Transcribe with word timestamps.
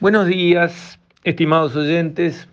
Buenos 0.00 0.28
días, 0.28 1.00
estimados 1.24 1.74
oyentes. 1.74 2.48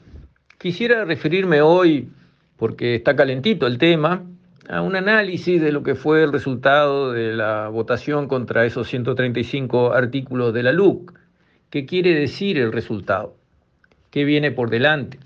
Quisiera 0.57 1.06
referirme 1.06 1.61
hoy, 1.61 2.10
porque 2.57 2.95
está 2.95 3.15
calentito 3.15 3.68
el 3.68 3.77
tema, 3.77 4.23
a 4.68 4.81
un 4.81 4.96
análisis 4.96 5.62
de 5.62 5.71
lo 5.71 5.84
que 5.84 5.94
fue 5.94 6.23
el 6.23 6.34
resultado 6.34 7.12
de 7.12 7.34
la 7.34 7.68
votación 7.68 8.28
contra 8.28 8.66
esos 8.66 8.88
135 8.88 9.94
artículos 9.94 10.55
de 10.55 10.63
la 10.63 10.71
LUC. 10.71 11.13
¿Qué 11.70 11.86
quiere 11.86 12.16
decir 12.16 12.57
el 12.57 12.71
resultado? 12.71 13.36
¿Qué 14.09 14.23
viene 14.23 14.50
por 14.50 14.71
delante? 14.71 15.20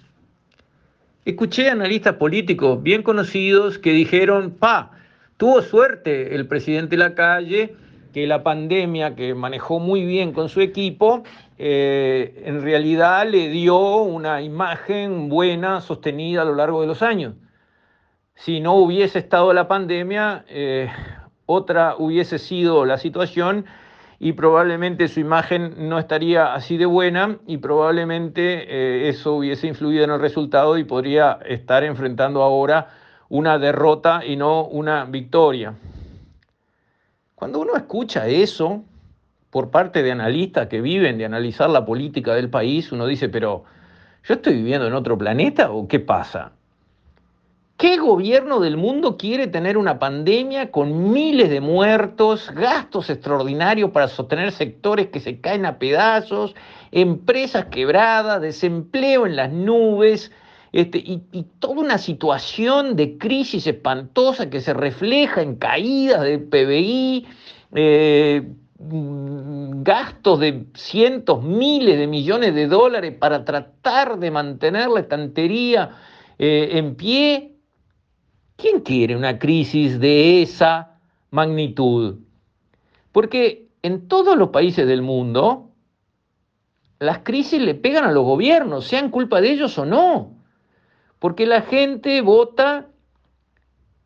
Escuché 1.23 1.69
analistas 1.69 2.15
políticos 2.15 2.83
bien 2.83 3.01
conocidos 3.01 3.79
que 3.79 3.93
dijeron, 3.93 4.51
pa, 4.59 4.91
tuvo 5.37 5.61
suerte 5.61 6.35
el 6.35 6.47
presidente 6.47 6.97
Lacalle, 6.97 7.77
que 8.13 8.27
la 8.27 8.43
pandemia 8.43 9.15
que 9.15 9.33
manejó 9.35 9.79
muy 9.79 10.03
bien 10.03 10.33
con 10.33 10.49
su 10.49 10.59
equipo, 10.59 11.23
eh, 11.61 12.43
en 12.45 12.61
realidad 12.61 13.27
le 13.27 13.49
dio 13.49 13.97
una 13.97 14.41
imagen 14.41 15.27
buena, 15.27 15.81
sostenida 15.81 16.43
a 16.43 16.45
lo 16.45 16.55
largo 16.55 16.79
de 16.79 16.87
los 16.87 17.01
años. 17.01 17.35
Si 18.33 18.61
no 18.61 18.75
hubiese 18.75 19.19
estado 19.19 19.51
la 19.51 19.67
pandemia, 19.67 20.45
eh, 20.47 20.89
otra 21.45 21.95
hubiese 21.97 22.39
sido 22.39 22.85
la 22.85 22.97
situación 22.97 23.65
y 24.19 24.31
probablemente 24.33 25.09
su 25.09 25.19
imagen 25.19 25.89
no 25.89 25.99
estaría 25.99 26.53
así 26.53 26.77
de 26.77 26.85
buena 26.85 27.39
y 27.45 27.57
probablemente 27.57 28.63
eh, 28.69 29.09
eso 29.09 29.33
hubiese 29.33 29.67
influido 29.67 30.05
en 30.05 30.11
el 30.11 30.21
resultado 30.21 30.77
y 30.77 30.85
podría 30.85 31.39
estar 31.45 31.83
enfrentando 31.83 32.41
ahora 32.41 32.87
una 33.27 33.59
derrota 33.59 34.21
y 34.25 34.37
no 34.37 34.63
una 34.63 35.03
victoria. 35.03 35.73
Cuando 37.35 37.59
uno 37.59 37.75
escucha 37.75 38.29
eso 38.29 38.85
por 39.49 39.71
parte 39.71 40.03
de 40.03 40.11
analistas 40.11 40.67
que 40.67 40.81
viven 40.81 41.17
de 41.17 41.25
analizar 41.25 41.69
la 41.69 41.85
política 41.85 42.33
del 42.35 42.49
país, 42.49 42.91
uno 42.91 43.07
dice, 43.07 43.29
pero 43.29 43.63
¿yo 44.23 44.35
estoy 44.35 44.55
viviendo 44.55 44.87
en 44.87 44.93
otro 44.93 45.17
planeta 45.17 45.71
o 45.71 45.87
qué 45.87 45.99
pasa? 45.99 46.51
¿Qué 47.77 47.97
gobierno 47.97 48.59
del 48.59 48.75
mundo 48.75 49.15
quiere 49.15 49.47
tener 49.47 49.77
una 49.77 49.99
pandemia 49.99 50.69
con 50.69 51.13
miles 51.13 51.49
de 51.49 51.61
muertos, 51.61 52.51
gastos 52.53 53.09
extraordinarios 53.09 53.91
para 53.91 54.09
sostener 54.09 54.51
sectores 54.51 55.07
que 55.07 55.21
se 55.21 55.39
caen 55.39 55.65
a 55.65 55.79
pedazos, 55.79 56.55
empresas 56.91 57.67
quebradas, 57.67 58.41
desempleo 58.41 59.25
en 59.25 59.37
las 59.37 59.51
nubes 59.51 60.31
este, 60.71 60.99
y, 60.99 61.21
toda 61.59 61.81
una 61.81 61.97
situación 61.97 62.95
de 62.95 63.17
crisis 63.17 63.65
espantosa 63.65 64.49
que 64.49 64.61
se 64.61 64.73
refleja 64.73 65.41
en 65.41 65.55
caídas 65.55 66.21
del 66.21 66.43
PBI, 66.43 67.27
eh, 67.73 68.43
gastos 68.79 70.39
de 70.39 70.67
cientos, 70.73 71.43
miles 71.43 71.99
de 71.99 72.07
millones 72.07 72.55
de 72.55 72.67
dólares 72.67 73.13
para 73.19 73.43
tratar 73.43 74.19
de 74.19 74.31
mantener 74.31 74.87
la 74.87 75.01
estantería 75.01 75.97
eh, 76.37 76.69
en 76.73 76.95
pie? 76.95 77.55
¿Quién 78.55 78.81
quiere 78.81 79.15
una 79.15 79.37
crisis 79.37 79.99
de 79.99 80.41
esa 80.41 80.99
magnitud? 81.29 82.19
Porque 83.11 83.67
en 83.81 84.07
todos 84.07 84.37
los 84.37 84.49
países 84.49 84.87
del 84.87 85.01
mundo, 85.01 85.71
las 86.99 87.19
crisis 87.19 87.61
le 87.61 87.75
pegan 87.75 88.05
a 88.05 88.11
los 88.11 88.23
gobiernos, 88.23 88.85
sean 88.85 89.09
culpa 89.09 89.41
de 89.41 89.51
ellos 89.51 89.77
o 89.77 89.85
no. 89.85 90.37
Porque 91.19 91.45
la 91.45 91.61
gente 91.61 92.21
vota 92.21 92.87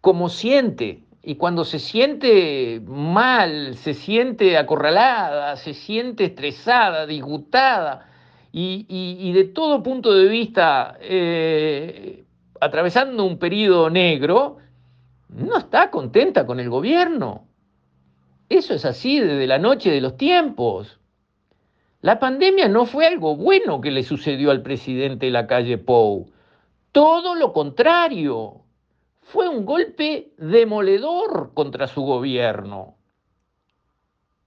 como 0.01 0.29
siente. 0.29 1.02
Y 1.25 1.35
cuando 1.35 1.63
se 1.63 1.79
siente 1.79 2.81
mal, 2.85 3.75
se 3.77 3.93
siente 3.93 4.57
acorralada, 4.57 5.55
se 5.55 5.73
siente 5.73 6.25
estresada, 6.25 7.05
disgustada, 7.05 8.09
y, 8.51 9.31
de 9.31 9.45
todo 9.45 9.81
punto 9.81 10.13
de 10.13 10.27
vista 10.27 10.97
eh, 11.01 12.25
atravesando 12.59 13.23
un 13.23 13.39
periodo 13.39 13.89
negro, 13.89 14.57
no 15.29 15.57
está 15.57 15.89
contenta 15.89 16.45
con 16.45 16.59
el 16.59 16.69
gobierno. 16.69 17.47
Eso 18.49 18.73
es 18.75 18.85
así 18.85 19.19
desde 19.19 19.47
la 19.47 19.57
noche 19.57 19.89
de 19.89 20.01
los 20.01 20.17
tiempos. 20.17 20.99
La 22.01 22.19
pandemia 22.19 22.67
no 22.67 22.85
fue 22.85 23.07
algo 23.07 23.35
bueno 23.35 23.79
que 23.79 23.89
le 23.89 24.03
sucedió 24.03 24.51
al 24.51 24.61
presidente 24.61 25.27
de 25.27 25.31
la 25.31 25.47
calle 25.47 25.77
Pou. 25.77 26.29
Todo 26.91 27.33
lo 27.33 27.53
contrario. 27.53 28.62
Fue 29.23 29.49
un 29.49 29.65
golpe 29.65 30.31
demoledor 30.37 31.53
contra 31.53 31.87
su 31.87 32.01
gobierno. 32.01 32.97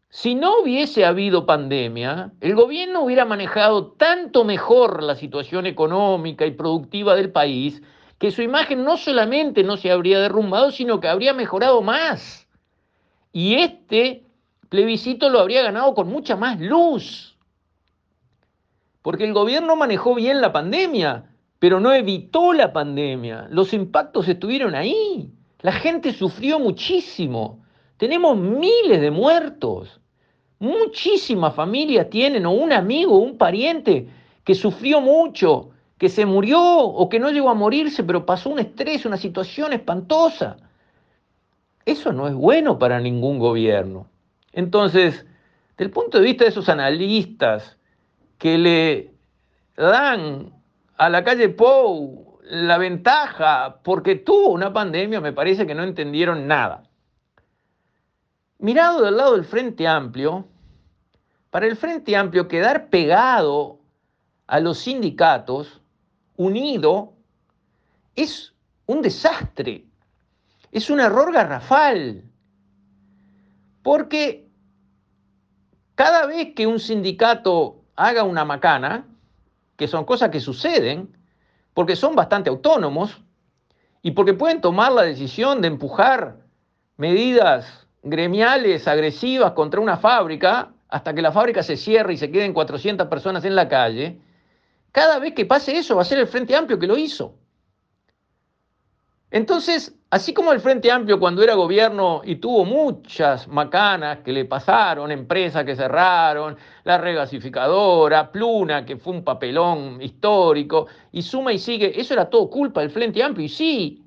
Si 0.09 0.35
no 0.35 0.61
hubiese 0.61 1.05
habido 1.05 1.45
pandemia, 1.45 2.33
el 2.41 2.55
gobierno 2.55 3.03
hubiera 3.03 3.25
manejado 3.25 3.93
tanto 3.93 4.45
mejor 4.45 5.03
la 5.03 5.15
situación 5.15 5.67
económica 5.67 6.47
y 6.47 6.53
productiva 6.53 7.15
del 7.15 7.33
país 7.33 7.83
que 8.19 8.31
su 8.31 8.43
imagen 8.43 8.85
no 8.85 8.97
solamente 8.97 9.63
no 9.63 9.77
se 9.77 9.91
habría 9.91 10.21
derrumbado, 10.21 10.71
sino 10.71 11.01
que 11.01 11.09
habría 11.09 11.35
mejorado 11.35 11.83
más. 11.83 12.49
Y 13.33 13.57
este 13.57 14.25
plebiscito 14.69 15.29
lo 15.29 15.41
habría 15.41 15.63
ganado 15.63 15.95
con 15.95 16.09
mucha 16.09 16.37
más 16.37 16.61
luz. 16.61 17.37
Porque 19.03 19.25
el 19.25 19.35
gobierno 19.35 19.77
manejó 19.77 20.15
bien 20.15 20.41
la 20.41 20.53
pandemia, 20.53 21.31
pero 21.59 21.81
no 21.81 21.93
evitó 21.93 22.53
la 22.53 22.73
pandemia. 22.73 23.47
Los 23.51 23.73
impactos 23.73 24.29
estuvieron 24.29 24.75
ahí. 24.75 25.31
La 25.61 25.73
gente 25.73 26.13
sufrió 26.13 26.59
muchísimo. 26.59 27.65
Tenemos 27.97 28.37
miles 28.37 29.01
de 29.01 29.11
muertos. 29.11 30.01
Muchísimas 30.59 31.55
familias 31.55 32.09
tienen 32.11 32.47
o 32.47 32.53
un 32.53 32.73
amigo 32.73 33.19
un 33.19 33.39
pariente 33.39 34.09
que 34.45 34.55
sufrió 34.55 35.01
mucho 35.01 35.71
que 35.99 36.09
se 36.09 36.27
murió 36.27 36.61
o 36.61 37.09
que 37.09 37.19
no 37.19 37.31
llegó 37.31 37.49
a 37.51 37.55
morirse, 37.55 38.05
pero 38.05 38.27
pasó 38.27 38.51
un 38.51 38.59
estrés, 38.59 39.07
una 39.07 39.17
situación 39.17 39.73
espantosa. 39.73 40.59
Eso 41.85 42.13
no 42.13 42.29
es 42.29 42.35
bueno 42.35 42.79
para 42.79 43.01
ningún 43.01 43.39
gobierno. 43.39 44.07
Entonces, 44.53 45.25
del 45.79 45.91
punto 45.91 46.19
de 46.19 46.25
vista 46.25 46.45
de 46.45 46.51
esos 46.51 46.69
analistas 46.69 47.79
que 48.39 48.59
le 48.59 49.15
dan 49.77 50.53
a 50.97 51.09
la 51.09 51.23
calle 51.25 51.49
Pou 51.49 52.39
la 52.49 52.79
ventaja 52.79 53.81
porque 53.83 54.17
tuvo 54.17 54.51
una 54.51 54.73
pandemia, 54.73 55.21
me 55.21 55.33
parece 55.33 55.67
que 55.67 55.75
no 55.75 55.83
entendieron 55.83 56.47
nada. 56.47 56.85
Mirado 58.59 59.03
del 59.03 59.17
lado 59.17 59.35
del 59.35 59.45
Frente 59.45 59.87
Amplio, 59.87 60.47
para 61.51 61.67
el 61.67 61.77
Frente 61.77 62.17
Amplio 62.17 62.49
quedar 62.49 62.89
pegado 62.89 63.81
a 64.47 64.61
los 64.61 64.79
sindicatos 64.79 65.81
unido 66.37 67.13
es 68.15 68.55
un 68.87 69.03
desastre, 69.03 69.85
es 70.71 70.89
un 70.89 71.01
error 71.01 71.33
garrafal, 71.33 72.23
porque 73.83 74.49
cada 75.95 76.27
vez 76.27 76.55
que 76.55 76.67
un 76.67 76.79
sindicato 76.79 77.83
haga 77.97 78.23
una 78.23 78.45
macana, 78.45 79.07
que 79.77 79.89
son 79.89 80.05
cosas 80.05 80.31
que 80.31 80.41
suceden, 80.41 81.17
porque 81.75 81.97
son 81.97 82.15
bastante 82.15 82.51
autónomos 82.51 83.23
y 84.03 84.13
porque 84.13 84.35
pueden 84.35 84.61
tomar 84.61 84.93
la 84.93 85.03
decisión 85.03 85.61
de 85.61 85.69
empujar 85.69 86.39
medidas 86.97 87.87
gremiales 88.03 88.87
agresivas 88.89 89.53
contra 89.53 89.81
una 89.81 89.97
fábrica 89.97 90.73
hasta 90.89 91.13
que 91.13 91.23
la 91.23 91.33
fábrica 91.33 91.63
se 91.63 91.77
cierre 91.77 92.15
y 92.15 92.17
se 92.17 92.31
queden 92.31 92.53
400 92.53 93.09
personas 93.09 93.45
en 93.45 93.57
la 93.57 93.69
calle, 93.69 94.21
cada 94.93 95.19
vez 95.19 95.35
que 95.35 95.45
pase 95.45 95.77
eso 95.77 95.97
va 95.97 96.03
a 96.03 96.07
ser 96.07 96.19
el 96.19 96.29
Frente 96.29 96.55
Amplio 96.55 96.79
que 96.79 96.87
lo 96.87 96.97
hizo. 96.97 97.35
Entonces, 99.31 99.96
así 100.11 100.33
como 100.33 100.53
el 100.53 100.61
Frente 100.61 100.91
Amplio 100.91 101.19
cuando 101.19 101.43
era 101.43 101.55
gobierno 101.55 102.23
y 102.25 102.37
tuvo 102.37 102.65
muchas 102.65 103.49
macanas 103.49 104.19
que 104.21 104.33
le 104.33 104.45
pasaron, 104.45 105.11
empresas 105.11 105.65
que 105.65 105.77
cerraron, 105.77 106.57
la 106.85 106.99
regasificadora, 106.99 108.31
Pluna, 108.31 108.85
que 108.85 108.97
fue 108.97 109.15
un 109.15 109.25
papelón 109.25 110.01
histórico, 110.01 110.87
y 111.13 111.23
suma 111.23 111.53
y 111.53 111.59
sigue, 111.59 112.01
eso 112.01 112.15
era 112.15 112.31
todo 112.31 112.49
culpa 112.49 112.81
del 112.81 112.91
Frente 112.91 113.23
Amplio, 113.23 113.47
y 113.47 113.49
sí. 113.49 114.03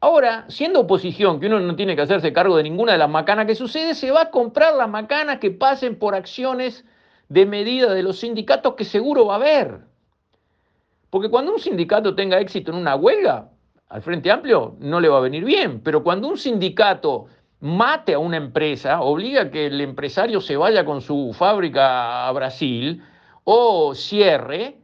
Ahora, 0.00 0.44
siendo 0.48 0.80
oposición, 0.80 1.40
que 1.40 1.46
uno 1.46 1.58
no 1.58 1.74
tiene 1.74 1.96
que 1.96 2.02
hacerse 2.02 2.32
cargo 2.32 2.56
de 2.56 2.62
ninguna 2.62 2.92
de 2.92 2.98
las 2.98 3.10
macanas 3.10 3.46
que 3.46 3.54
sucede, 3.54 3.94
se 3.94 4.10
va 4.10 4.22
a 4.22 4.30
comprar 4.30 4.74
las 4.74 4.88
macanas 4.88 5.38
que 5.38 5.50
pasen 5.50 5.98
por 5.98 6.14
acciones 6.14 6.84
de 7.28 7.46
medida 7.46 7.92
de 7.94 8.02
los 8.02 8.20
sindicatos 8.20 8.74
que 8.74 8.84
seguro 8.84 9.26
va 9.26 9.34
a 9.34 9.36
haber. 9.36 9.80
Porque 11.10 11.30
cuando 11.30 11.52
un 11.52 11.58
sindicato 11.58 12.14
tenga 12.14 12.38
éxito 12.38 12.72
en 12.72 12.78
una 12.78 12.94
huelga, 12.94 13.48
al 13.88 14.02
Frente 14.02 14.30
Amplio 14.30 14.76
no 14.80 15.00
le 15.00 15.08
va 15.08 15.18
a 15.18 15.22
venir 15.22 15.44
bien, 15.44 15.80
pero 15.80 16.02
cuando 16.02 16.28
un 16.28 16.38
sindicato 16.38 17.26
mate 17.60 18.14
a 18.14 18.18
una 18.18 18.36
empresa, 18.36 19.00
obliga 19.00 19.42
a 19.42 19.50
que 19.50 19.66
el 19.66 19.80
empresario 19.80 20.40
se 20.40 20.56
vaya 20.56 20.84
con 20.84 21.00
su 21.00 21.32
fábrica 21.32 22.26
a 22.26 22.32
Brasil 22.32 23.02
o 23.44 23.94
cierre, 23.94 24.78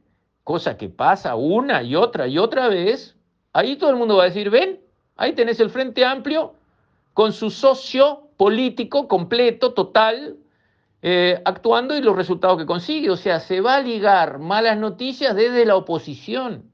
cosa 0.45 0.77
que 0.77 0.89
pasa 0.89 1.35
una 1.35 1.83
y 1.83 1.97
otra 1.97 2.27
y 2.27 2.39
otra 2.39 2.69
vez, 2.69 3.17
ahí 3.53 3.77
todo 3.77 3.91
el 3.91 3.97
mundo 3.97 4.17
va 4.17 4.25
a 4.25 4.27
decir, 4.27 4.51
ven, 4.51 4.81
ahí 5.17 5.33
tenés 5.33 5.61
el 5.61 5.71
Frente 5.71 6.05
Amplio 6.05 6.55
con 7.13 7.33
su 7.33 7.51
socio 7.51 8.29
político 8.37 9.07
completo, 9.09 9.73
total, 9.73 10.37
eh, 11.03 11.41
actuando 11.45 11.97
y 11.97 12.01
los 12.01 12.17
resultados 12.17 12.59
que 12.59 12.67
consigue. 12.67 13.11
O 13.11 13.17
sea, 13.17 13.41
se 13.41 13.61
va 13.61 13.77
a 13.77 13.81
ligar 13.81 14.39
malas 14.39 14.79
noticias 14.79 15.35
desde 15.37 15.67
la 15.67 15.77
oposición. 15.77 16.71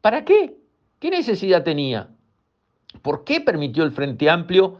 ¿Para 0.00 0.24
qué? 0.24 0.56
¿Qué 1.04 1.10
necesidad 1.10 1.64
tenía? 1.64 2.08
¿Por 3.02 3.24
qué 3.24 3.42
permitió 3.42 3.84
el 3.84 3.92
Frente 3.92 4.30
Amplio 4.30 4.78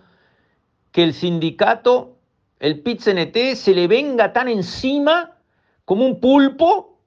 que 0.91 1.03
el 1.03 1.13
sindicato, 1.13 2.17
el 2.61 2.83
PIT-CNT, 2.83 3.55
se 3.57 3.75
le 3.75 3.87
venga 3.89 4.33
tan 4.33 4.49
encima 4.49 5.37
como 5.85 6.07
un 6.07 6.21
pulpo 6.21 6.99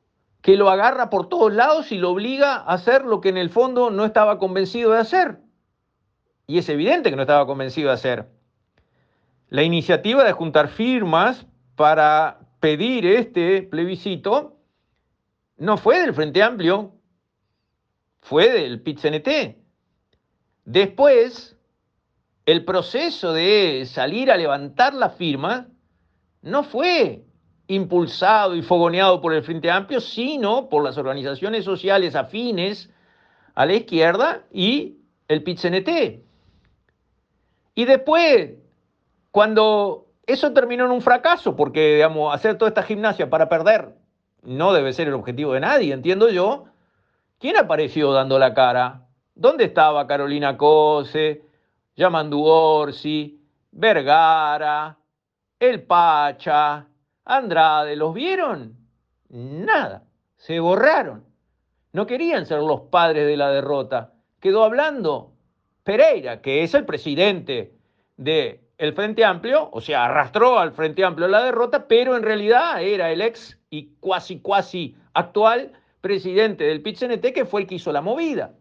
que 0.41 0.55
lo 0.55 0.69
agarra 0.69 1.09
por 1.09 1.29
todos 1.29 1.51
lados 1.51 1.91
y 1.91 1.97
lo 1.97 2.11
obliga 2.11 2.57
a 2.57 2.73
hacer 2.73 3.05
lo 3.05 3.19
que 3.19 3.29
en 3.29 3.37
el 3.37 3.49
fondo 3.49 3.89
no 3.89 4.05
estaba 4.05 4.37
convencido 4.37 4.91
de 4.91 4.99
hacer? 4.99 5.39
Y 6.45 6.59
es 6.59 6.69
evidente 6.69 7.09
que 7.09 7.15
no 7.15 7.23
estaba 7.23 7.47
convencido 7.47 7.87
de 7.87 7.95
hacer. 7.95 8.27
La 9.49 9.63
iniciativa 9.63 10.25
de 10.25 10.33
juntar 10.33 10.67
firmas 10.67 11.47
para 11.75 12.37
pedir 12.59 13.07
este 13.07 13.63
plebiscito 13.63 14.57
no 15.57 15.77
fue 15.77 16.01
del 16.01 16.13
Frente 16.13 16.43
Amplio, 16.43 16.96
fue 18.27 18.51
del 18.51 18.81
PIT-CNT. 18.81 19.55
Después, 20.65 21.57
el 22.45 22.65
proceso 22.65 23.31
de 23.31 23.85
salir 23.85 24.29
a 24.31 24.37
levantar 24.37 24.93
la 24.93 25.11
firma 25.11 25.67
no 26.41 26.63
fue 26.63 27.23
impulsado 27.67 28.55
y 28.55 28.61
fogoneado 28.61 29.21
por 29.21 29.33
el 29.33 29.43
Frente 29.43 29.71
Amplio, 29.71 30.01
sino 30.01 30.67
por 30.67 30.83
las 30.83 30.97
organizaciones 30.97 31.63
sociales 31.63 32.15
afines 32.15 32.89
a 33.55 33.65
la 33.65 33.75
izquierda 33.75 34.43
y 34.51 34.97
el 35.29 35.43
PIT-CNT. 35.43 36.21
Y 37.75 37.85
después, 37.85 38.55
cuando 39.31 40.07
eso 40.25 40.51
terminó 40.51 40.83
en 40.83 40.91
un 40.91 41.01
fracaso, 41.01 41.55
porque, 41.55 41.95
digamos, 41.95 42.35
hacer 42.35 42.57
toda 42.57 42.69
esta 42.69 42.83
gimnasia 42.83 43.29
para 43.29 43.47
perder 43.47 43.95
no 44.43 44.73
debe 44.73 44.91
ser 44.91 45.07
el 45.07 45.13
objetivo 45.13 45.53
de 45.53 45.61
nadie, 45.61 45.93
entiendo 45.93 46.29
yo. 46.29 46.65
¿Quién 47.39 47.55
apareció 47.55 48.11
dando 48.13 48.39
la 48.39 48.53
cara? 48.53 49.01
¿Dónde 49.35 49.65
estaba 49.65 50.07
Carolina 50.07 50.57
Cose, 50.57 51.43
Yamandu 51.95 52.43
Orsi, 52.43 53.39
Vergara, 53.71 54.97
El 55.59 55.83
Pacha, 55.83 56.87
Andrade? 57.25 57.95
¿Los 57.95 58.15
vieron? 58.15 58.75
Nada, 59.29 60.03
se 60.35 60.59
borraron. 60.59 61.25
No 61.93 62.07
querían 62.07 62.47
ser 62.47 62.59
los 62.59 62.81
padres 62.81 63.27
de 63.27 63.37
la 63.37 63.51
derrota. 63.51 64.13
Quedó 64.39 64.63
hablando 64.63 65.33
Pereira, 65.83 66.41
que 66.41 66.63
es 66.63 66.73
el 66.73 66.85
presidente 66.85 67.73
de 68.17 68.63
el 68.79 68.93
Frente 68.93 69.23
Amplio, 69.23 69.69
o 69.71 69.81
sea, 69.81 70.05
arrastró 70.05 70.57
al 70.57 70.71
Frente 70.71 71.03
Amplio 71.03 71.27
la 71.27 71.43
derrota, 71.43 71.87
pero 71.87 72.15
en 72.15 72.23
realidad 72.23 72.81
era 72.81 73.11
el 73.11 73.21
ex 73.21 73.59
y 73.69 73.89
cuasi, 73.99 74.39
cuasi 74.39 74.95
actual 75.13 75.73
presidente 76.01 76.63
del 76.63 76.81
pit 76.81 76.99
que 77.33 77.45
fue 77.45 77.61
el 77.61 77.67
que 77.67 77.75
hizo 77.75 77.91
la 77.91 78.01
movida. 78.01 78.53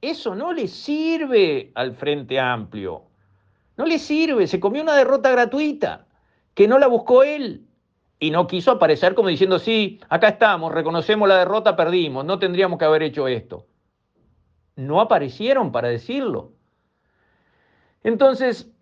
Eso 0.00 0.34
no 0.34 0.52
le 0.52 0.68
sirve 0.68 1.72
al 1.74 1.94
Frente 1.94 2.38
Amplio. 2.38 3.04
No 3.76 3.86
le 3.86 3.98
sirve, 3.98 4.46
se 4.46 4.60
comió 4.60 4.82
una 4.82 4.96
derrota 4.96 5.30
gratuita, 5.30 6.06
que 6.54 6.68
no 6.68 6.78
la 6.78 6.86
buscó 6.86 7.22
él. 7.22 7.66
Y 8.20 8.30
no 8.30 8.46
quiso 8.46 8.70
aparecer 8.70 9.14
como 9.14 9.28
diciendo, 9.28 9.58
sí, 9.58 10.00
acá 10.08 10.28
estamos, 10.28 10.72
reconocemos 10.72 11.28
la 11.28 11.38
derrota, 11.38 11.76
perdimos, 11.76 12.24
no 12.24 12.38
tendríamos 12.38 12.78
que 12.78 12.84
haber 12.84 13.02
hecho 13.02 13.28
esto. 13.28 13.66
No 14.76 15.00
aparecieron 15.00 15.72
para 15.72 15.88
decirlo. 15.88 16.52
Entonces, 18.02 18.74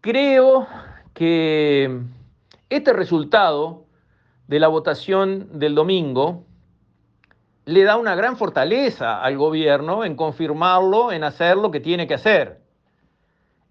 Creo 0.00 0.66
que 1.12 2.00
este 2.70 2.92
resultado 2.94 3.84
de 4.48 4.58
la 4.60 4.68
votación 4.68 5.58
del 5.58 5.74
domingo 5.74 6.46
le 7.64 7.84
da 7.84 7.96
una 7.96 8.14
gran 8.14 8.36
fortaleza 8.36 9.22
al 9.22 9.36
gobierno 9.36 10.04
en 10.04 10.16
confirmarlo, 10.16 11.12
en 11.12 11.24
hacer 11.24 11.56
lo 11.56 11.70
que 11.70 11.80
tiene 11.80 12.06
que 12.06 12.14
hacer. 12.14 12.60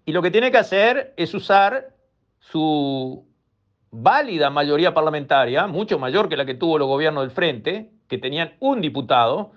Y 0.04 0.12
lo 0.12 0.22
que 0.22 0.30
tiene 0.30 0.50
que 0.50 0.58
hacer 0.58 1.14
es 1.16 1.34
usar 1.34 1.94
su 2.38 3.26
válida 3.90 4.50
mayoría 4.50 4.94
parlamentaria, 4.94 5.66
mucho 5.66 5.98
mayor 5.98 6.28
que 6.28 6.36
la 6.36 6.46
que 6.46 6.54
tuvo 6.54 6.76
el 6.76 6.84
gobierno 6.84 7.20
del 7.20 7.30
Frente, 7.30 7.90
que 8.08 8.18
tenían 8.18 8.54
un 8.60 8.80
diputado. 8.80 9.52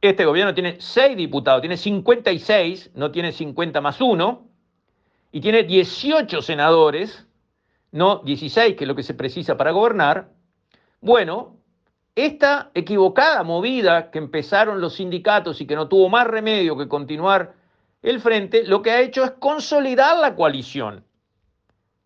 Este 0.00 0.24
gobierno 0.24 0.54
tiene 0.54 0.76
seis 0.80 1.16
diputados, 1.16 1.60
tiene 1.60 1.76
56, 1.76 2.92
no 2.94 3.10
tiene 3.10 3.32
50 3.32 3.80
más 3.80 4.00
uno 4.00 4.48
y 5.32 5.40
tiene 5.40 5.64
18 5.64 6.40
senadores, 6.40 7.26
no 7.92 8.22
16, 8.24 8.76
que 8.76 8.84
es 8.84 8.88
lo 8.88 8.94
que 8.94 9.02
se 9.02 9.14
precisa 9.14 9.56
para 9.56 9.72
gobernar, 9.72 10.30
bueno, 11.00 11.57
esta 12.14 12.70
equivocada 12.74 13.42
movida 13.42 14.10
que 14.10 14.18
empezaron 14.18 14.80
los 14.80 14.94
sindicatos 14.94 15.60
y 15.60 15.66
que 15.66 15.76
no 15.76 15.88
tuvo 15.88 16.08
más 16.08 16.26
remedio 16.26 16.76
que 16.76 16.88
continuar 16.88 17.54
el 18.02 18.20
frente, 18.20 18.64
lo 18.64 18.82
que 18.82 18.90
ha 18.90 19.00
hecho 19.00 19.24
es 19.24 19.32
consolidar 19.32 20.18
la 20.18 20.34
coalición, 20.34 21.04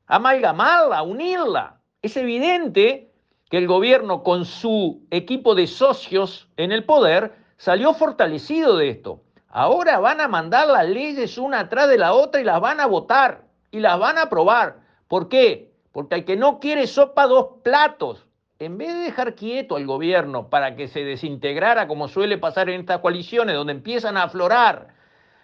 amalgamarla, 0.06 1.02
unirla. 1.02 1.80
Es 2.00 2.16
evidente 2.16 3.12
que 3.50 3.58
el 3.58 3.66
gobierno 3.66 4.22
con 4.22 4.44
su 4.44 5.06
equipo 5.10 5.54
de 5.54 5.66
socios 5.66 6.48
en 6.56 6.72
el 6.72 6.84
poder 6.84 7.34
salió 7.58 7.92
fortalecido 7.94 8.76
de 8.76 8.88
esto. 8.88 9.22
Ahora 9.48 9.98
van 9.98 10.20
a 10.22 10.28
mandar 10.28 10.68
las 10.68 10.88
leyes 10.88 11.36
una 11.36 11.60
atrás 11.60 11.88
de 11.88 11.98
la 11.98 12.14
otra 12.14 12.40
y 12.40 12.44
las 12.44 12.60
van 12.60 12.80
a 12.80 12.86
votar 12.86 13.44
y 13.70 13.80
las 13.80 13.98
van 13.98 14.16
a 14.16 14.22
aprobar. 14.22 14.80
¿Por 15.06 15.28
qué? 15.28 15.74
Porque 15.92 16.14
al 16.14 16.24
que 16.24 16.36
no 16.36 16.58
quiere 16.58 16.86
sopa 16.86 17.26
dos 17.26 17.60
platos, 17.62 18.26
en 18.64 18.78
vez 18.78 18.94
de 18.94 19.00
dejar 19.00 19.34
quieto 19.34 19.76
al 19.76 19.86
gobierno 19.86 20.48
para 20.48 20.76
que 20.76 20.86
se 20.86 21.04
desintegrara 21.04 21.88
como 21.88 22.06
suele 22.06 22.38
pasar 22.38 22.70
en 22.70 22.80
estas 22.80 23.00
coaliciones 23.00 23.56
donde 23.56 23.72
empiezan 23.72 24.16
a 24.16 24.24
aflorar 24.24 24.88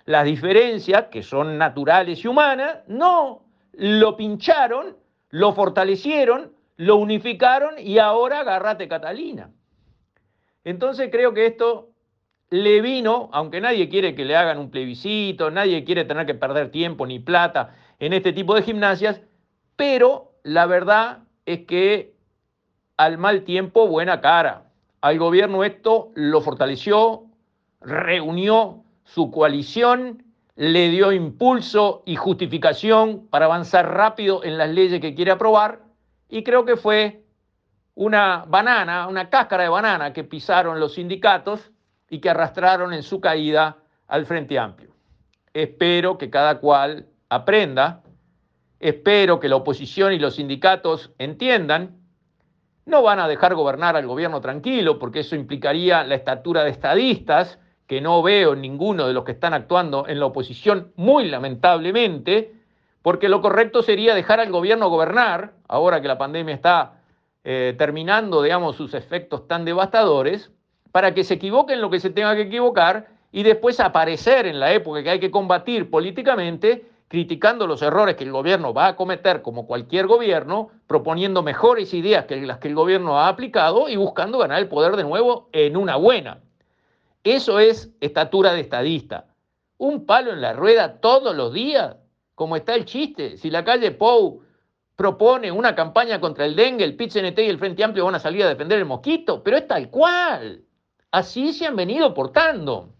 las 0.04 0.24
diferencias 0.24 1.06
que 1.10 1.24
son 1.24 1.58
naturales 1.58 2.24
y 2.24 2.28
humanas, 2.28 2.78
no, 2.86 3.42
lo 3.72 4.16
pincharon, 4.16 4.96
lo 5.30 5.52
fortalecieron, 5.52 6.52
lo 6.76 6.96
unificaron 6.96 7.74
y 7.78 7.98
ahora 7.98 8.40
agárrate 8.40 8.86
Catalina. 8.86 9.50
Entonces 10.62 11.08
creo 11.10 11.34
que 11.34 11.46
esto 11.46 11.90
le 12.50 12.80
vino, 12.80 13.30
aunque 13.32 13.60
nadie 13.60 13.88
quiere 13.88 14.14
que 14.14 14.24
le 14.24 14.36
hagan 14.36 14.58
un 14.58 14.70
plebiscito, 14.70 15.50
nadie 15.50 15.84
quiere 15.84 16.04
tener 16.04 16.24
que 16.24 16.34
perder 16.34 16.70
tiempo 16.70 17.04
ni 17.04 17.18
plata 17.18 17.74
en 17.98 18.12
este 18.12 18.32
tipo 18.32 18.54
de 18.54 18.62
gimnasias, 18.62 19.20
pero 19.74 20.34
la 20.44 20.66
verdad 20.66 21.24
es 21.44 21.66
que 21.66 22.17
al 22.98 23.16
mal 23.16 23.44
tiempo 23.44 23.88
buena 23.88 24.20
cara. 24.20 24.64
Al 25.00 25.18
gobierno 25.18 25.64
esto 25.64 26.10
lo 26.14 26.42
fortaleció, 26.42 27.24
reunió 27.80 28.84
su 29.04 29.30
coalición, 29.30 30.24
le 30.56 30.90
dio 30.90 31.12
impulso 31.12 32.02
y 32.04 32.16
justificación 32.16 33.28
para 33.30 33.46
avanzar 33.46 33.94
rápido 33.94 34.44
en 34.44 34.58
las 34.58 34.68
leyes 34.68 35.00
que 35.00 35.14
quiere 35.14 35.30
aprobar 35.30 35.80
y 36.28 36.42
creo 36.42 36.64
que 36.64 36.76
fue 36.76 37.22
una 37.94 38.44
banana, 38.46 39.06
una 39.06 39.30
cáscara 39.30 39.62
de 39.62 39.68
banana 39.68 40.12
que 40.12 40.24
pisaron 40.24 40.80
los 40.80 40.94
sindicatos 40.94 41.70
y 42.10 42.18
que 42.18 42.30
arrastraron 42.30 42.92
en 42.92 43.02
su 43.02 43.20
caída 43.20 43.78
al 44.08 44.26
Frente 44.26 44.58
Amplio. 44.58 44.90
Espero 45.54 46.18
que 46.18 46.30
cada 46.30 46.58
cual 46.58 47.06
aprenda, 47.28 48.02
espero 48.80 49.38
que 49.38 49.48
la 49.48 49.56
oposición 49.56 50.12
y 50.12 50.18
los 50.18 50.36
sindicatos 50.36 51.12
entiendan, 51.18 51.97
no 52.88 53.02
van 53.02 53.20
a 53.20 53.28
dejar 53.28 53.54
gobernar 53.54 53.96
al 53.96 54.06
gobierno 54.06 54.40
tranquilo, 54.40 54.98
porque 54.98 55.20
eso 55.20 55.36
implicaría 55.36 56.02
la 56.04 56.14
estatura 56.14 56.64
de 56.64 56.70
estadistas, 56.70 57.58
que 57.86 58.00
no 58.00 58.22
veo 58.22 58.56
ninguno 58.56 59.06
de 59.06 59.12
los 59.12 59.24
que 59.24 59.32
están 59.32 59.54
actuando 59.54 60.08
en 60.08 60.18
la 60.18 60.26
oposición, 60.26 60.92
muy 60.96 61.28
lamentablemente, 61.28 62.54
porque 63.02 63.28
lo 63.28 63.40
correcto 63.40 63.82
sería 63.82 64.14
dejar 64.14 64.40
al 64.40 64.50
gobierno 64.50 64.88
gobernar, 64.88 65.52
ahora 65.68 66.00
que 66.00 66.08
la 66.08 66.18
pandemia 66.18 66.54
está 66.54 66.94
eh, 67.44 67.74
terminando, 67.78 68.42
digamos, 68.42 68.76
sus 68.76 68.94
efectos 68.94 69.46
tan 69.46 69.64
devastadores, 69.64 70.50
para 70.90 71.12
que 71.12 71.24
se 71.24 71.34
equivoque 71.34 71.74
en 71.74 71.82
lo 71.82 71.90
que 71.90 72.00
se 72.00 72.10
tenga 72.10 72.34
que 72.34 72.42
equivocar 72.42 73.08
y 73.32 73.42
después 73.42 73.80
aparecer 73.80 74.46
en 74.46 74.58
la 74.58 74.72
época 74.72 75.02
que 75.02 75.10
hay 75.10 75.20
que 75.20 75.30
combatir 75.30 75.90
políticamente 75.90 76.86
criticando 77.08 77.66
los 77.66 77.80
errores 77.80 78.16
que 78.16 78.24
el 78.24 78.32
gobierno 78.32 78.74
va 78.74 78.88
a 78.88 78.96
cometer 78.96 79.40
como 79.40 79.66
cualquier 79.66 80.06
gobierno, 80.06 80.68
proponiendo 80.86 81.42
mejores 81.42 81.94
ideas 81.94 82.26
que 82.26 82.36
las 82.36 82.58
que 82.58 82.68
el 82.68 82.74
gobierno 82.74 83.18
ha 83.18 83.28
aplicado 83.28 83.88
y 83.88 83.96
buscando 83.96 84.38
ganar 84.38 84.58
el 84.58 84.68
poder 84.68 84.94
de 84.94 85.04
nuevo 85.04 85.48
en 85.52 85.76
una 85.76 85.96
buena. 85.96 86.40
Eso 87.24 87.58
es 87.58 87.90
estatura 88.00 88.52
de 88.52 88.60
estadista. 88.60 89.26
Un 89.78 90.06
palo 90.06 90.32
en 90.32 90.42
la 90.42 90.52
rueda 90.52 91.00
todos 91.00 91.34
los 91.34 91.52
días, 91.52 91.96
como 92.34 92.56
está 92.56 92.74
el 92.74 92.84
chiste. 92.84 93.38
Si 93.38 93.50
la 93.50 93.64
calle 93.64 93.90
Pou 93.90 94.42
propone 94.94 95.50
una 95.50 95.74
campaña 95.74 96.20
contra 96.20 96.44
el 96.44 96.56
dengue, 96.56 96.84
el 96.84 96.96
pit 96.96 97.14
y 97.16 97.20
el 97.20 97.58
Frente 97.58 97.84
Amplio 97.84 98.04
van 98.04 98.16
a 98.16 98.20
salir 98.20 98.42
a 98.42 98.48
defender 98.48 98.78
el 98.78 98.84
mosquito, 98.84 99.42
pero 99.42 99.56
es 99.56 99.66
tal 99.66 99.88
cual. 99.88 100.62
Así 101.10 101.52
se 101.52 101.66
han 101.66 101.76
venido 101.76 102.12
portando. 102.12 102.90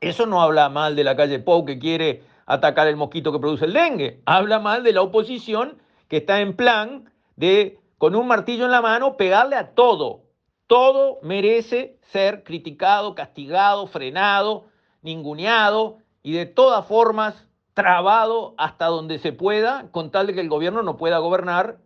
Eso 0.00 0.26
no 0.26 0.40
habla 0.40 0.68
mal 0.68 0.96
de 0.96 1.04
la 1.04 1.16
calle 1.16 1.38
Pou 1.38 1.64
que 1.64 1.78
quiere 1.78 2.22
atacar 2.52 2.86
el 2.86 2.96
mosquito 2.96 3.32
que 3.32 3.38
produce 3.38 3.64
el 3.64 3.72
dengue. 3.72 4.20
Habla 4.26 4.58
mal 4.58 4.84
de 4.84 4.92
la 4.92 5.00
oposición 5.00 5.78
que 6.08 6.18
está 6.18 6.40
en 6.40 6.54
plan 6.54 7.10
de, 7.36 7.78
con 7.96 8.14
un 8.14 8.26
martillo 8.26 8.66
en 8.66 8.70
la 8.70 8.82
mano, 8.82 9.16
pegarle 9.16 9.56
a 9.56 9.74
todo. 9.74 10.24
Todo 10.66 11.18
merece 11.22 11.98
ser 12.02 12.44
criticado, 12.44 13.14
castigado, 13.14 13.86
frenado, 13.86 14.66
ninguneado 15.00 15.98
y 16.22 16.32
de 16.32 16.44
todas 16.44 16.86
formas 16.86 17.46
trabado 17.72 18.54
hasta 18.58 18.86
donde 18.86 19.18
se 19.18 19.32
pueda, 19.32 19.88
con 19.90 20.10
tal 20.10 20.26
de 20.26 20.34
que 20.34 20.40
el 20.42 20.50
gobierno 20.50 20.82
no 20.82 20.98
pueda 20.98 21.18
gobernar, 21.18 21.78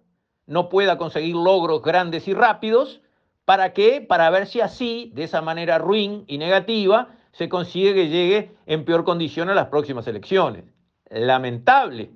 no 0.47 0.69
pueda 0.69 0.99
conseguir 0.99 1.37
logros 1.37 1.81
grandes 1.83 2.27
y 2.27 2.35
rápidos. 2.35 3.01
¿Para 3.45 3.73
qué? 3.73 4.01
Para 4.01 4.29
ver 4.31 4.49
si 4.49 4.61
así, 4.61 5.13
de 5.15 5.23
esa 5.23 5.43
manera 5.43 5.79
ruin 5.79 6.25
y 6.27 6.39
negativa, 6.39 7.16
se 7.37 7.51
consigue 7.51 7.93
que 7.93 8.09
llegue 8.09 8.57
en 8.65 8.87
peor 8.87 9.05
condición 9.05 9.51
a 9.51 9.55
las 9.55 9.67
próximas 9.67 10.07
elecciones. 10.07 10.65
Lamentable, 11.11 12.11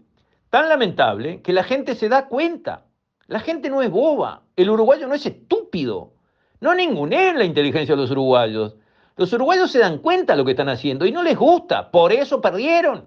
tan 0.48 0.70
lamentable 0.70 1.42
que 1.42 1.52
la 1.52 1.62
gente 1.62 1.94
se 1.94 2.08
da 2.08 2.26
cuenta. 2.26 2.86
La 3.26 3.40
gente 3.40 3.68
no 3.68 3.82
es 3.82 3.90
boba, 3.90 4.44
el 4.56 4.70
uruguayo 4.70 5.06
no 5.06 5.14
es 5.14 5.26
estúpido. 5.26 6.14
No 6.60 6.74
ninguneen 6.74 7.38
la 7.38 7.44
inteligencia 7.44 7.94
de 7.94 8.00
los 8.00 8.10
uruguayos. 8.10 8.76
Los 9.16 9.30
uruguayos 9.34 9.70
se 9.70 9.80
dan 9.80 9.98
cuenta 9.98 10.32
de 10.32 10.38
lo 10.38 10.44
que 10.46 10.52
están 10.52 10.70
haciendo 10.70 11.04
y 11.04 11.12
no 11.12 11.22
les 11.22 11.36
gusta, 11.36 11.90
por 11.90 12.14
eso 12.14 12.40
perdieron. 12.40 13.06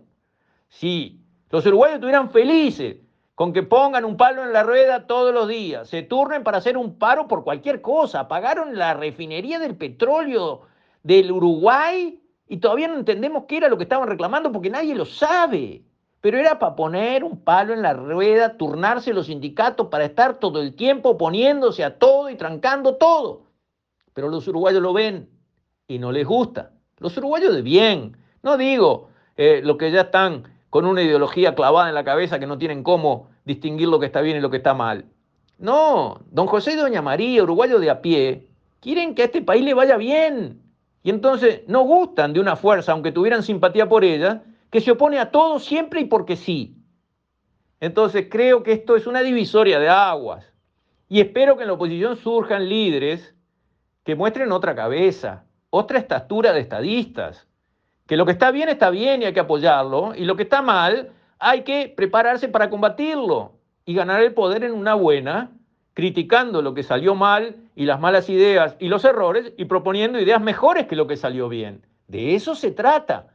Si 0.69 1.19
los 1.49 1.65
uruguayos 1.65 1.95
estuvieran 1.95 2.29
felices 2.29 2.97
con 3.33 3.53
que 3.53 3.63
pongan 3.63 4.05
un 4.05 4.17
palo 4.17 4.43
en 4.43 4.53
la 4.53 4.61
rueda 4.61 5.07
todos 5.07 5.33
los 5.33 5.47
días, 5.47 5.89
se 5.89 6.03
turnen 6.03 6.43
para 6.43 6.59
hacer 6.59 6.77
un 6.77 6.99
paro 6.99 7.27
por 7.27 7.43
cualquier 7.43 7.81
cosa, 7.81 8.27
pagaron 8.27 8.77
la 8.77 8.93
refinería 8.93 9.57
del 9.57 9.75
petróleo 9.75 10.67
del 11.03 11.31
Uruguay 11.31 12.19
y 12.47 12.57
todavía 12.57 12.87
no 12.87 12.95
entendemos 12.95 13.43
qué 13.47 13.57
era 13.57 13.69
lo 13.69 13.77
que 13.77 13.83
estaban 13.83 14.07
reclamando 14.07 14.51
porque 14.51 14.69
nadie 14.69 14.95
lo 14.95 15.05
sabe. 15.05 15.83
Pero 16.21 16.37
era 16.37 16.57
para 16.57 16.75
poner 16.75 17.23
un 17.23 17.43
palo 17.43 17.73
en 17.73 17.81
la 17.81 17.93
rueda, 17.93 18.57
turnarse 18.57 19.13
los 19.13 19.25
sindicatos 19.25 19.87
para 19.87 20.05
estar 20.05 20.39
todo 20.39 20.61
el 20.61 20.73
tiempo 20.73 21.09
oponiéndose 21.09 21.83
a 21.83 21.99
todo 21.99 22.29
y 22.29 22.35
trancando 22.35 22.95
todo. 22.95 23.43
Pero 24.13 24.29
los 24.29 24.47
uruguayos 24.47 24.81
lo 24.81 24.93
ven 24.93 25.29
y 25.87 25.99
no 25.99 26.13
les 26.13 26.25
gusta. 26.25 26.71
Los 26.99 27.17
uruguayos 27.17 27.53
de 27.53 27.61
bien, 27.61 28.15
no 28.41 28.55
digo 28.57 29.09
eh, 29.35 29.61
los 29.63 29.77
que 29.77 29.91
ya 29.91 30.01
están 30.01 30.43
con 30.69 30.85
una 30.85 31.01
ideología 31.01 31.55
clavada 31.55 31.89
en 31.89 31.95
la 31.95 32.05
cabeza 32.05 32.39
que 32.39 32.47
no 32.47 32.57
tienen 32.57 32.83
cómo 32.83 33.27
distinguir 33.43 33.89
lo 33.89 33.99
que 33.99 34.05
está 34.05 34.21
bien 34.21 34.37
y 34.37 34.39
lo 34.41 34.49
que 34.49 34.57
está 34.57 34.73
mal. 34.73 35.05
No, 35.57 36.21
don 36.31 36.47
José 36.47 36.73
y 36.73 36.75
doña 36.75 37.01
María, 37.01 37.43
uruguayos 37.43 37.81
de 37.81 37.89
a 37.89 38.01
pie, 38.01 38.47
quieren 38.79 39.13
que 39.13 39.23
a 39.23 39.25
este 39.25 39.41
país 39.41 39.63
le 39.63 39.73
vaya 39.73 39.97
bien. 39.97 40.62
Y 41.03 41.09
entonces 41.09 41.61
no 41.67 41.81
gustan 41.81 42.33
de 42.33 42.39
una 42.39 42.55
fuerza, 42.55 42.93
aunque 42.93 43.11
tuvieran 43.11 43.43
simpatía 43.43 43.87
por 43.87 44.05
ella, 44.05 44.43
que 44.71 44.81
se 44.81 44.91
opone 44.91 45.19
a 45.19 45.29
todo 45.29 45.59
siempre 45.59 46.01
y 46.01 46.05
porque 46.05 46.37
sí. 46.37 46.77
Entonces 47.79 48.27
creo 48.31 48.63
que 48.63 48.71
esto 48.71 48.95
es 48.95 49.05
una 49.05 49.21
divisoria 49.21 49.79
de 49.79 49.89
aguas. 49.89 50.45
Y 51.09 51.19
espero 51.19 51.57
que 51.57 51.63
en 51.63 51.67
la 51.67 51.73
oposición 51.73 52.15
surjan 52.15 52.69
líderes 52.69 53.35
que 54.03 54.15
muestren 54.15 54.51
otra 54.53 54.73
cabeza, 54.73 55.43
otra 55.69 55.99
estatura 55.99 56.53
de 56.53 56.61
estadistas. 56.61 57.45
Que 58.07 58.17
lo 58.17 58.25
que 58.25 58.31
está 58.31 58.51
bien 58.51 58.69
está 58.69 58.89
bien 58.89 59.21
y 59.21 59.25
hay 59.25 59.33
que 59.33 59.41
apoyarlo, 59.41 60.15
y 60.15 60.23
lo 60.23 60.35
que 60.35 60.43
está 60.43 60.61
mal 60.61 61.11
hay 61.39 61.63
que 61.63 61.93
prepararse 61.95 62.47
para 62.47 62.69
combatirlo 62.69 63.57
y 63.85 63.93
ganar 63.93 64.21
el 64.21 64.33
poder 64.33 64.63
en 64.63 64.71
una 64.71 64.93
buena 64.93 65.51
criticando 65.93 66.61
lo 66.61 66.73
que 66.73 66.83
salió 66.83 67.15
mal 67.15 67.55
y 67.75 67.85
las 67.85 67.99
malas 67.99 68.29
ideas 68.29 68.75
y 68.79 68.87
los 68.87 69.05
errores 69.05 69.53
y 69.57 69.65
proponiendo 69.65 70.19
ideas 70.19 70.41
mejores 70.41 70.87
que 70.87 70.95
lo 70.95 71.07
que 71.07 71.17
salió 71.17 71.49
bien. 71.49 71.85
De 72.07 72.35
eso 72.35 72.55
se 72.55 72.71
trata, 72.71 73.27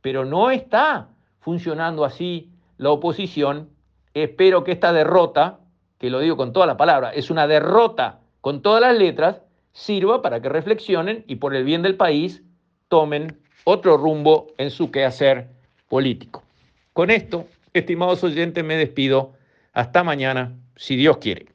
pero 0.00 0.24
no 0.24 0.50
está 0.50 1.08
funcionando 1.40 2.04
así 2.04 2.50
la 2.78 2.90
oposición. 2.90 3.70
Espero 4.14 4.64
que 4.64 4.72
esta 4.72 4.92
derrota, 4.92 5.58
que 5.98 6.10
lo 6.10 6.20
digo 6.20 6.36
con 6.36 6.52
toda 6.52 6.66
la 6.66 6.76
palabra, 6.76 7.10
es 7.10 7.30
una 7.30 7.46
derrota 7.46 8.20
con 8.40 8.60
todas 8.60 8.80
las 8.80 8.96
letras, 8.96 9.40
sirva 9.72 10.20
para 10.20 10.42
que 10.42 10.48
reflexionen 10.48 11.24
y 11.26 11.36
por 11.36 11.54
el 11.54 11.64
bien 11.64 11.82
del 11.82 11.96
país 11.96 12.42
tomen 12.88 13.38
otro 13.64 13.96
rumbo 13.96 14.48
en 14.58 14.70
su 14.70 14.90
quehacer 14.90 15.48
político. 15.88 16.42
Con 16.92 17.10
esto, 17.10 17.46
estimados 17.72 18.22
oyentes, 18.22 18.62
me 18.64 18.76
despido. 18.76 19.32
Hasta 19.72 20.02
mañana, 20.04 20.52
si 20.76 20.96
Dios 20.96 21.16
quiere. 21.18 21.46